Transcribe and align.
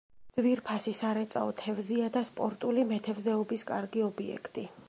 ძვირფასი 0.35 0.93
სარეწაო 0.99 1.51
თევზია 1.59 2.09
და 2.17 2.25
სპორტული 2.31 2.89
მეთევზეობის 2.95 3.69
კარგი 3.75 4.09
ობიექტი. 4.11 4.69